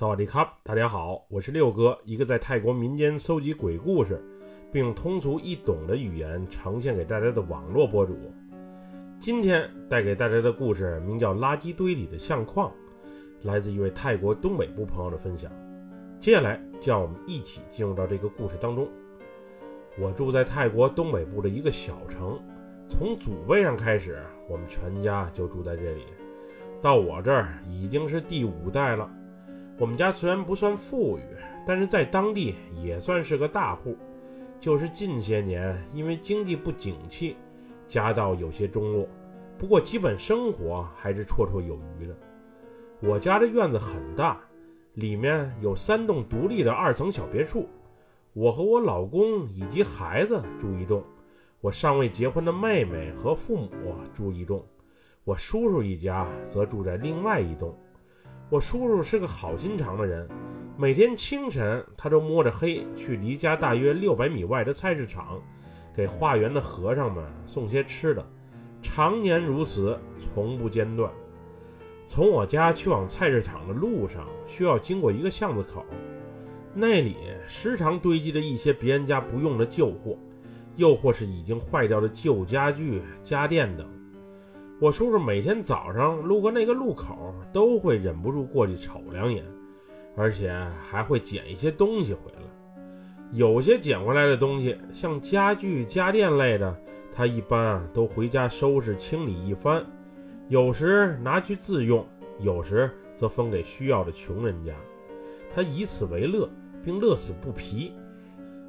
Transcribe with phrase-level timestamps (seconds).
[0.00, 4.18] 萨瓦迪卡，大家好，我是六哥，一个在泰国民间搜集鬼故事，
[4.72, 8.16] 并用通俗易懂的语言呈现给大家的网络博主。
[9.18, 12.72] 今天带给大家的故事名叫《垃圾堆里的相框》，
[13.46, 15.52] 来自一位泰国东北部朋友的分享。
[16.18, 18.88] 接下来，就让我们一起进入到这个故事当中。
[19.98, 22.40] 我住在泰国东北部的一个小城，
[22.88, 26.04] 从祖辈上开始，我们全家就住在这里，
[26.80, 29.06] 到我这儿已经是第五代了。
[29.80, 31.22] 我们家虽然不算富裕，
[31.66, 33.96] 但是在当地也算是个大户。
[34.60, 37.34] 就是近些年因为经济不景气，
[37.88, 39.08] 家道有些中落，
[39.56, 42.14] 不过基本生活还是绰绰有余的。
[43.00, 44.38] 我家的院子很大，
[44.92, 47.66] 里面有三栋独立的二层小别墅，
[48.34, 51.02] 我和我老公以及孩子住一栋，
[51.62, 53.70] 我尚未结婚的妹妹和父母
[54.12, 54.62] 住一栋，
[55.24, 57.74] 我叔叔一家则住在另外一栋。
[58.50, 60.28] 我叔叔是个好心肠的人，
[60.76, 65.40] 每天清晨他都摸着黑去离家大约六百米外的菜市场，
[65.94, 68.26] 给化缘的和尚们送些吃的，
[68.82, 71.12] 常年如此，从不间断。
[72.08, 75.86] 从我家去往菜市场的路上，需要经过一个巷子口，
[76.74, 80.18] 那里时常堆积着一些别人家不用的旧货，
[80.74, 83.86] 又或是已经坏掉的旧家具、家电等。
[84.80, 89.44] 我叔叔每天早上路过那个路口，都会忍不住过去瞅两眼，
[90.16, 90.50] 而且
[90.80, 92.40] 还会捡一些东西回来。
[93.30, 96.74] 有些捡回来的东西，像家具、家电类的，
[97.12, 99.84] 他一般啊都回家收拾清理一番，
[100.48, 102.02] 有时拿去自用，
[102.38, 104.72] 有时则分给需要的穷人家。
[105.54, 106.48] 他以此为乐，
[106.82, 107.92] 并乐此不疲。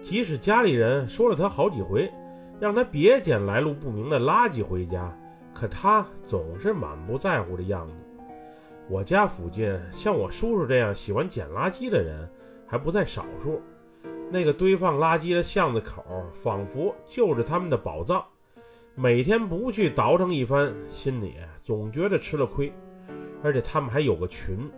[0.00, 2.10] 即使家里人说了他好几回，
[2.58, 5.14] 让他别捡来路不明的垃圾回家。
[5.58, 7.94] 可他总是满不在乎的样子。
[8.88, 12.30] 我家附近像我叔叔这样喜欢捡垃圾的人
[12.64, 13.60] 还不在少数。
[14.30, 18.24] 那个堆放垃圾的巷子口，仿佛就是他们的宝藏。
[18.94, 22.72] 每天不去倒腾一番，心里总觉得吃了亏。
[23.42, 24.70] 而且他们还有个群，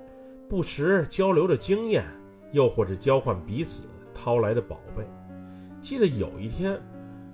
[0.48, 2.04] 不时交流着经验，
[2.52, 5.04] 又或者交换彼此掏来的宝贝。
[5.78, 6.80] 记得有一天，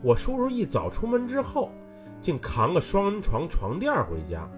[0.03, 1.71] 我叔叔一早出门之后。
[2.27, 4.51] 竟扛个双人床床垫回家，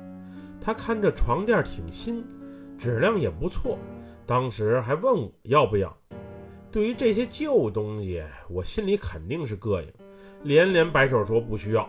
[0.59, 2.25] 他看这床垫挺新，
[2.79, 3.77] 质量也不错，
[4.25, 5.95] 当时还问我要不要。
[6.73, 9.93] 对于这些旧东西，我心里肯定是膈应，
[10.45, 11.87] 连连摆手说不需要。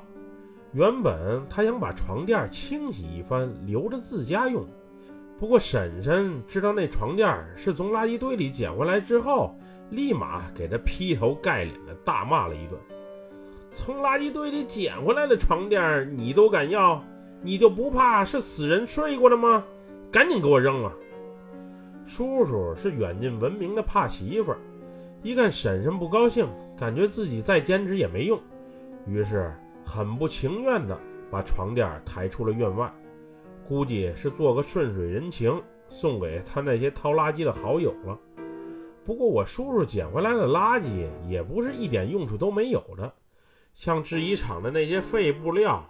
[0.74, 4.68] 原本他想把床垫清洗一番，留着自家用。
[5.40, 9.58] 不过婶婶知道那床垫是从垃圾堆里捡回来之后，
[9.92, 12.78] 立马给他劈头盖脸的大骂了一顿。
[13.72, 17.03] 从垃圾堆里捡回来的床垫，你都敢要？
[17.41, 19.63] 你就不怕是死人睡过的吗？
[20.12, 20.91] 赶紧给我扔了！
[22.06, 24.57] 叔叔是远近闻名的怕媳妇儿，
[25.22, 28.40] 一看婶婶不高兴，感觉自己再坚持也没用，
[29.06, 29.53] 于是
[29.86, 31.00] 很不情愿地
[31.30, 32.91] 把床垫抬出了院外，
[33.68, 38.19] 估计是做个顺水人情，送给他那些掏垃圾的好友了。
[39.06, 43.13] 不过我叔叔捡回来的垃圾也不是一点用处都没有的。
[43.74, 45.84] 像制衣厂的那些废布料，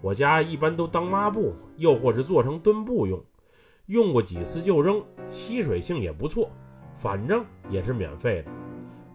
[0.00, 3.22] 我家一般都当抹布，又或者做成墩布用，
[3.86, 6.50] 用过几次就扔，吸水性也不错，
[6.96, 8.50] 反正也是免费的。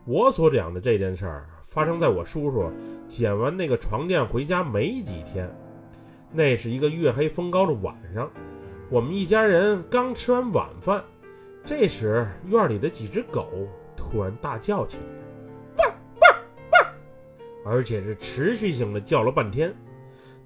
[0.05, 2.71] 我所讲的这件事儿发生在我叔叔
[3.07, 5.49] 捡完那个床垫回家没几天，
[6.31, 8.29] 那是一个月黑风高的晚上，
[8.89, 11.03] 我们一家人刚吃完晚饭，
[11.63, 13.47] 这时院里的几只狗
[13.95, 15.03] 突然大叫起来。
[17.69, 19.71] 而且是持续性的叫了半天，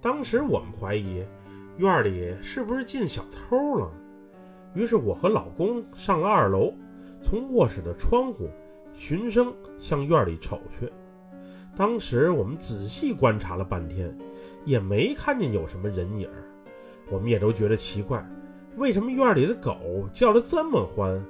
[0.02, 1.24] 当时我们怀疑
[1.78, 3.90] 院里是不是进小偷了，
[4.76, 6.74] 于是我和老公上了二楼，
[7.22, 8.50] 从卧室的窗户
[8.94, 10.92] 循声向院里瞅去。
[11.78, 14.14] 当时我们仔细观察了半天，
[14.66, 16.30] 也没看见有什么人影
[17.10, 18.22] 我们也都觉得奇怪，
[18.76, 21.24] 为什么院里的狗叫得这么欢，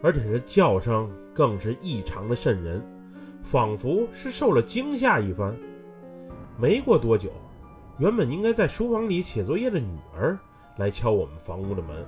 [0.00, 2.80] 而且这叫声更是异常的瘆人。
[3.42, 5.54] 仿佛是受了惊吓一番。
[6.58, 7.30] 没过多久，
[7.98, 10.38] 原本应该在书房里写作业的女儿
[10.76, 12.06] 来敲我们房屋的门。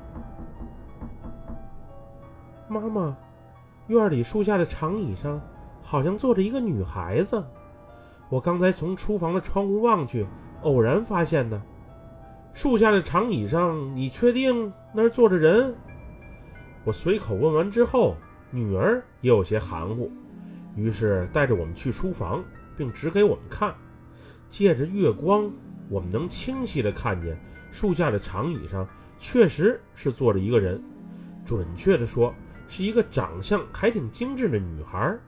[2.69, 3.17] 妈妈，
[3.88, 5.40] 院里树下的长椅上
[5.82, 7.43] 好像坐着一个女孩子。
[8.29, 10.26] 我刚才从厨房的窗户望去，
[10.62, 11.61] 偶然发现的。
[12.55, 15.75] 树下的长椅上，你确定那儿坐着人？
[16.84, 18.17] 我随口问完之后，
[18.50, 20.11] 女儿也有些含糊。
[20.76, 22.42] 于是带着我们去书房，
[22.76, 23.74] 并指给我们看。
[24.48, 25.50] 借着月光，
[25.88, 27.38] 我们能清晰地看见
[27.70, 28.86] 树下的长椅上
[29.19, 30.82] 确实是坐着一个人。
[31.44, 32.34] 准确地说，
[32.69, 35.19] 是一个长相还挺精致的女孩。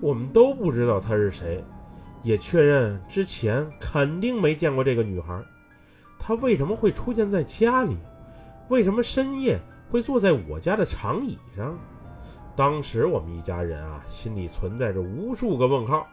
[0.00, 1.64] 我们都不知道她是谁，
[2.22, 5.42] 也确认之前肯定没见过这个女孩。
[6.18, 7.96] 她为什么会出现在家里？
[8.68, 9.58] 为什么深夜
[9.88, 11.78] 会坐在我家的长椅上？
[12.58, 16.08] 当时我们一家人啊，心里存在着无数个问号。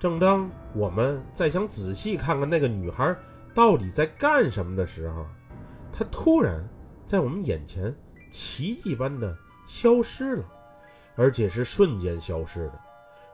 [0.00, 3.16] 正当我们在想仔细看看那个女孩
[3.54, 5.24] 到底在干什么的时候，
[5.92, 6.60] 她突然
[7.06, 7.94] 在我们眼前
[8.32, 9.32] 奇迹般的
[9.64, 10.44] 消失了，
[11.14, 12.80] 而且是瞬间消失的。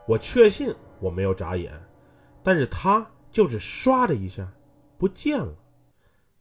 [0.07, 1.73] 我确信我没有眨眼，
[2.43, 4.47] 但是她就是唰的一下
[4.99, 5.55] 不见了。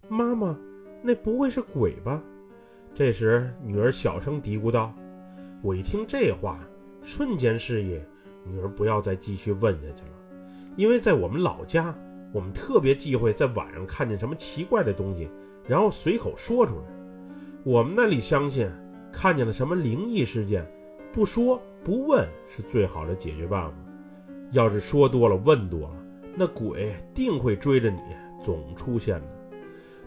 [0.09, 0.57] 妈妈。
[1.01, 2.19] 那不会是鬼吧？
[2.93, 4.91] 这时，女儿小声嘀咕道
[5.61, 6.59] ：“我一听这话，
[7.01, 7.99] 瞬间示意
[8.43, 10.11] 女儿不要再继续问下去了。
[10.75, 11.95] 因为在我们老家，
[12.31, 15.29] 我们特别忌讳在晚上看见什么奇怪的东西，
[15.67, 16.81] 然后随口说出来。
[17.63, 18.69] 我们那里相信，
[19.11, 20.69] 看见了什么灵异事件，
[21.11, 23.73] 不说不问是最好的解决办法。
[24.51, 26.05] 要是说多了，问多了，
[26.35, 27.99] 那鬼定会追着你，
[28.39, 29.27] 总出现的。”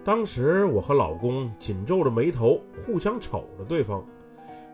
[0.04, 4.06] 当时我和老公紧皱着眉头，互相瞅着对方。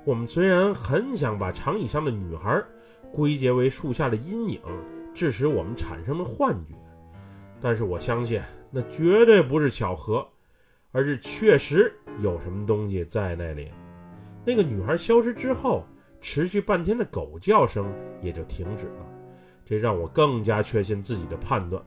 [0.05, 2.63] 我们虽然很想把长椅上的女孩
[3.13, 4.61] 归结为树下的阴影，
[5.15, 6.75] 致使我们产生了幻觉，
[7.61, 8.41] 但是我相信
[8.71, 10.27] 那绝对不是巧合，
[10.93, 11.91] 而是确实
[12.21, 13.71] 有什么东西在那里。
[14.45, 15.87] 那个女孩消失之后，
[16.21, 17.91] 持续半天的狗叫声
[18.21, 19.07] 也就停止了，
[19.65, 21.83] 这让我更加确信自己的判断。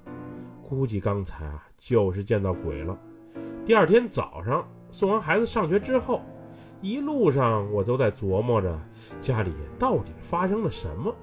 [0.64, 2.98] 估计刚才啊，就是见到鬼了。
[3.64, 6.22] 第二天早上送完孩子上学之后，
[6.81, 8.79] 一路上我都在琢磨着
[9.19, 11.13] 家里到底发生了什么，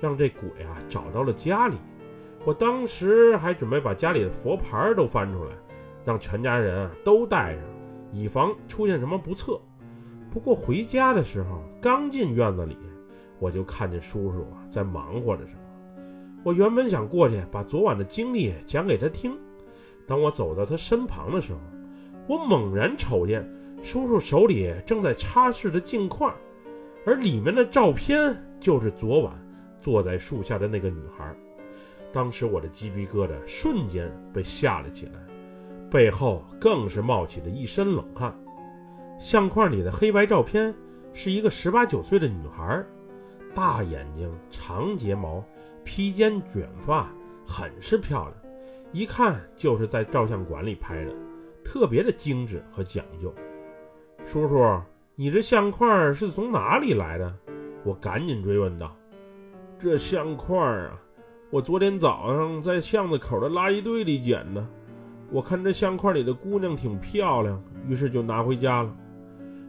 [0.00, 1.76] 让这鬼啊找到了家里。
[2.44, 5.50] 我当时还准备把家里的佛牌都翻出来，
[6.04, 7.62] 让全家人啊都带上，
[8.12, 9.60] 以防出现什么不测。
[10.30, 12.76] 不过回家的时候，刚进院子里，
[13.38, 15.60] 我就看见叔叔啊在忙活着什么。
[16.42, 19.38] 我原本想过去把昨晚的经历讲给他听，
[20.06, 21.58] 当我走到他身旁的时候。
[22.26, 23.46] 我猛然瞅见
[23.84, 26.34] 叔叔手里正在擦拭的镜框，
[27.04, 29.38] 而里面的照片就是昨晚
[29.78, 31.36] 坐在树下的那个女孩。
[32.10, 35.12] 当时我的鸡皮疙瘩瞬间被吓了起来，
[35.90, 38.34] 背后更是冒起了一身冷汗。
[39.20, 40.74] 相框里的黑白照片
[41.12, 42.82] 是一个十八九岁的女孩，
[43.54, 45.44] 大眼睛、长睫毛、
[45.84, 47.12] 披肩卷发，
[47.46, 48.34] 很是漂亮，
[48.92, 51.14] 一看就是在照相馆里拍的。
[51.62, 53.34] 特别的精致和讲究，
[54.24, 54.80] 叔叔，
[55.14, 57.32] 你这相框是从哪里来的？
[57.84, 58.90] 我赶紧追问道。
[59.78, 60.98] 这相框啊，
[61.50, 64.66] 我昨天早上在巷子口的垃圾堆里捡的。
[65.30, 68.96] 我看这相框里的姑娘挺漂亮，于是就拿回家了。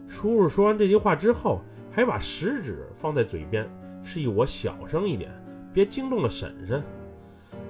[0.08, 1.60] 叔叔说完这句话之后，
[1.92, 3.70] 还把食指放在嘴边，
[4.02, 5.30] 示意我小声一点，
[5.72, 6.82] 别惊动了婶婶。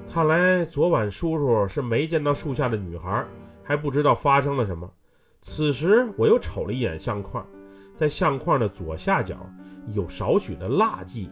[0.09, 3.27] 看来昨晚叔叔是没见到树下的女孩。
[3.69, 4.89] 还不知道发生了什么。
[5.49, 7.47] 此时我又瞅了一眼相框，
[7.97, 9.49] 在相框的左下角
[9.95, 11.31] 有少许的蜡迹，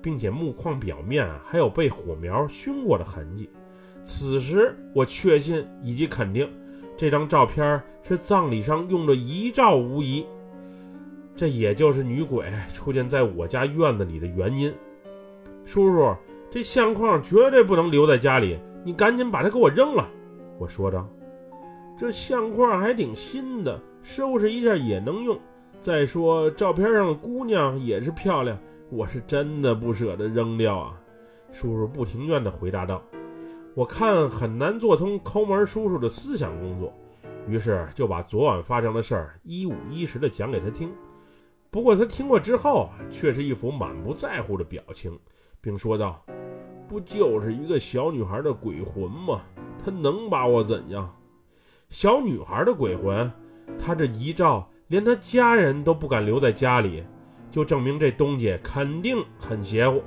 [0.00, 3.50] 并且木框表面还有被火苗熏过的痕迹。
[4.04, 6.48] 此时我确信以及肯定，
[6.96, 10.24] 这张照片是葬礼上用的遗照无疑。
[11.34, 14.72] 这也就是女鬼出现在我家院子里的原因。
[15.64, 16.14] 叔叔，
[16.52, 20.08] 这相框绝对不能留在家里，你赶紧把它给我扔了。
[20.56, 21.04] 我说着。
[21.96, 25.38] 这相框还挺新的，收拾一下也能用。
[25.80, 28.58] 再说照片上的姑娘也是漂亮，
[28.90, 31.00] 我是真的不舍得扔掉啊！
[31.50, 33.02] 叔叔不情愿地回答道
[33.74, 36.92] ：“我看很难做通抠门叔叔的思想工作，
[37.48, 40.92] 于是就把昨晚发生的事儿一五一十地讲给他听。
[41.70, 45.18] 不过他听过之后，却是一副满不在乎的表情，
[45.62, 46.22] 并说道
[46.86, 49.40] ：‘不就是一个小女孩的鬼魂吗？
[49.82, 51.10] 她能把我怎样？’”
[51.88, 53.30] 小女孩的鬼魂，
[53.78, 57.04] 她这遗照连她家人都不敢留在家里，
[57.50, 60.02] 就证明这东西肯定很邪乎。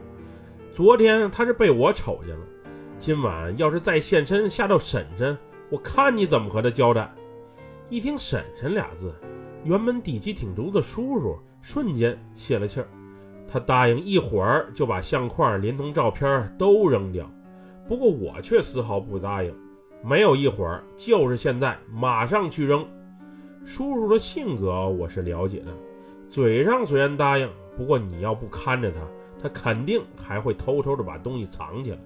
[0.74, 2.46] 昨天她是被我瞅见了，
[3.00, 5.38] 今晚要是再现身吓到婶婶，
[5.70, 7.10] 我看你怎么和她交代。
[7.90, 9.16] 一听“婶婶”俩字，
[9.64, 12.88] 原本底气挺足的叔叔瞬间泄了气儿，
[13.48, 17.28] 他答应一会儿就把相框连同照片都扔掉。
[17.88, 19.52] 不过我却丝毫不答应。
[20.02, 22.86] 没有一会儿，就是现在，马上去扔。
[23.66, 25.74] 叔叔的性格我是了解的，
[26.30, 29.00] 嘴上虽然答应，不过你要不看着他，
[29.42, 31.98] 他肯定还会偷偷的把东西藏起来。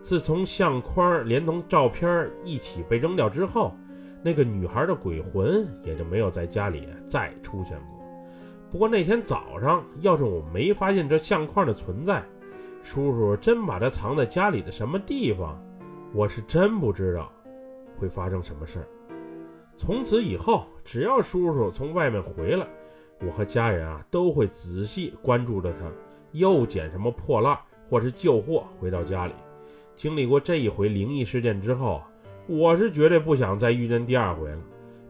[0.00, 3.76] 自从相框连同照片一起被扔掉之后，
[4.22, 8.02] 那个女孩的鬼魂也就没有在家里再出现过。
[8.70, 12.24] 不过那天早上，要是我没发现这相框的存在，
[12.82, 15.62] 叔叔真把它藏在家里的什么地方，
[16.14, 17.32] 我是真不知道
[17.96, 18.86] 会发生什么事儿。
[19.74, 22.66] 从此以后，只要叔叔从外面回来，
[23.20, 25.80] 我和家人啊都会仔细关注着他，
[26.32, 29.32] 又捡什么破烂或是旧货回到家里。
[29.96, 32.02] 经历过这一回灵异事件之后，
[32.46, 34.58] 我是绝对不想再遇见第二回了。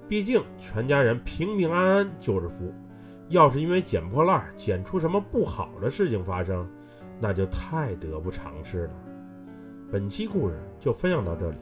[0.09, 2.73] 毕竟全家人平平安安就是福，
[3.28, 6.68] 要是因为捡破烂捡出什么不好的事情发生，
[7.18, 8.90] 那就太得不偿失了。
[9.93, 11.59] 本期故事就分享到这里，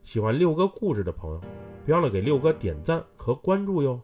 [0.00, 1.38] 喜欢六哥故事的朋友。
[1.84, 4.00] 别忘了给六哥点赞和关注哟！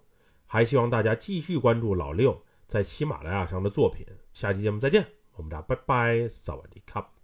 [0.47, 4.07] 还希望大家继续关注老六在喜马拉雅上的作品。
[4.35, 5.03] 下期节目再见，
[5.37, 7.22] 我们俩拜拜，萨瓦迪卡。